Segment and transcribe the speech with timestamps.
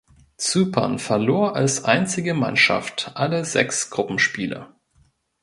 [0.37, 4.73] Zypern verlor als einzige Mannschaft alle sechs Gruppenspiele.